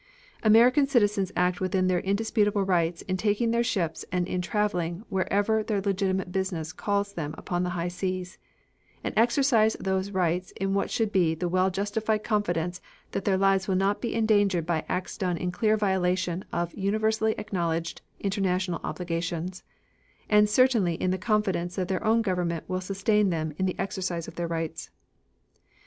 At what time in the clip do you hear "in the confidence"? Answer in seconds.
20.95-21.75